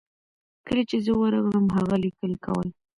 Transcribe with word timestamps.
کله 0.67 0.81
چې 0.89 0.97
زه 1.05 1.11
ورغلم 1.15 1.65
هغه 1.77 1.95
لیکل 2.03 2.31
کول. 2.45 2.67